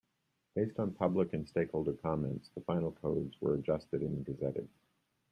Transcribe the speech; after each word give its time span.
Based 0.55 0.79
on 0.79 0.95
public 0.95 1.31
and 1.33 1.47
stakeholder 1.47 1.93
comments, 1.93 2.49
the 2.55 2.61
final 2.61 2.91
codes 2.91 3.39
were 3.39 3.53
adjusted 3.53 4.01
and 4.01 4.25
gazetted. 4.25 4.67